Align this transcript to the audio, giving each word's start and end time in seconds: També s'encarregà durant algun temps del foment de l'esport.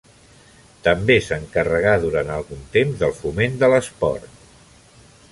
També 0.87 1.17
s'encarregà 1.25 1.91
durant 2.05 2.31
algun 2.37 2.63
temps 2.77 2.97
del 3.01 3.13
foment 3.19 3.59
de 3.65 3.69
l'esport. 3.75 4.41